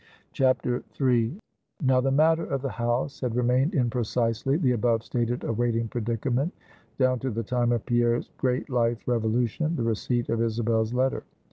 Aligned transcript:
III. 0.35 1.37
Now 1.79 2.01
the 2.01 2.09
matter 2.09 2.43
of 2.43 2.63
the 2.63 2.71
house 2.71 3.19
had 3.19 3.35
remained 3.35 3.75
in 3.75 3.91
precisely 3.91 4.57
the 4.57 4.71
above 4.71 5.03
stated 5.03 5.43
awaiting 5.43 5.89
predicament, 5.89 6.55
down 6.97 7.19
to 7.19 7.29
the 7.29 7.43
time 7.43 7.71
of 7.71 7.85
Pierre's 7.85 8.31
great 8.37 8.67
life 8.71 9.07
revolution, 9.07 9.75
the 9.75 9.83
receipt 9.83 10.27
of 10.29 10.41
Isabel's 10.41 10.91
letter. 10.95 11.21